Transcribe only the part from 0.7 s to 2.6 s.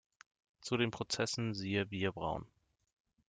den Prozessen siehe Bierbrauen.